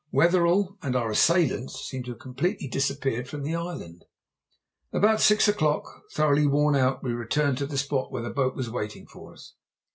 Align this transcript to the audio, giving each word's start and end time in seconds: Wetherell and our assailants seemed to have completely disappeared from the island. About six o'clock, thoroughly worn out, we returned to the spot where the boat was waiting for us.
Wetherell 0.11 0.79
and 0.81 0.95
our 0.95 1.11
assailants 1.11 1.79
seemed 1.81 2.05
to 2.05 2.11
have 2.13 2.19
completely 2.19 2.67
disappeared 2.67 3.27
from 3.29 3.43
the 3.43 3.53
island. 3.53 4.05
About 4.91 5.21
six 5.21 5.47
o'clock, 5.47 6.01
thoroughly 6.11 6.47
worn 6.47 6.75
out, 6.75 7.03
we 7.03 7.13
returned 7.13 7.59
to 7.59 7.67
the 7.67 7.77
spot 7.77 8.11
where 8.11 8.23
the 8.23 8.31
boat 8.31 8.55
was 8.55 8.67
waiting 8.71 9.05
for 9.05 9.31
us. 9.33 9.53